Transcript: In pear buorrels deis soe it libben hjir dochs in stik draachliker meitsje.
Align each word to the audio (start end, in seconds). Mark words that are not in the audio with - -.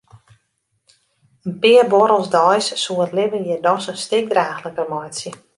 In 1.47 1.53
pear 1.61 1.85
buorrels 1.91 2.31
deis 2.35 2.67
soe 2.83 2.99
it 3.05 3.15
libben 3.17 3.45
hjir 3.47 3.61
dochs 3.67 3.89
in 3.91 3.99
stik 4.05 4.25
draachliker 4.31 4.87
meitsje. 4.93 5.29